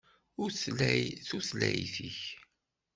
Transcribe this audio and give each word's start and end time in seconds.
Utlay 0.43 1.01
tutlayt-ik. 1.27 2.21